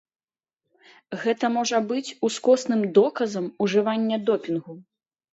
[1.25, 4.73] Гэта можа быць ускосным доказам ужывання допінгу.